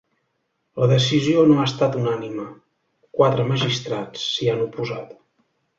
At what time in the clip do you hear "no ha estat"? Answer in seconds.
1.51-1.99